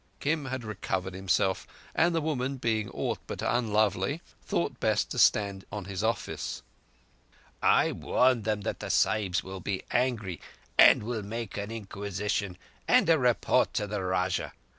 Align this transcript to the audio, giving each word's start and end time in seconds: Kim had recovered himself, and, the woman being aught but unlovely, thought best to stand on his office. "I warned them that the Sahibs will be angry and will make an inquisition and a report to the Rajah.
Kim 0.19 0.45
had 0.45 0.63
recovered 0.63 1.13
himself, 1.13 1.67
and, 1.93 2.15
the 2.15 2.21
woman 2.21 2.57
being 2.57 2.89
aught 2.89 3.19
but 3.27 3.43
unlovely, 3.43 4.19
thought 4.41 4.79
best 4.79 5.11
to 5.11 5.19
stand 5.19 5.63
on 5.71 5.85
his 5.85 6.03
office. 6.03 6.63
"I 7.61 7.91
warned 7.91 8.43
them 8.43 8.61
that 8.61 8.79
the 8.79 8.89
Sahibs 8.89 9.43
will 9.43 9.59
be 9.59 9.83
angry 9.91 10.41
and 10.75 11.03
will 11.03 11.21
make 11.21 11.55
an 11.55 11.69
inquisition 11.69 12.57
and 12.87 13.07
a 13.11 13.19
report 13.19 13.75
to 13.75 13.85
the 13.85 14.01
Rajah. 14.01 14.53